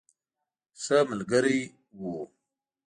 ښه 0.81 0.97
ملګری 1.09 1.59
وو. 1.99 2.15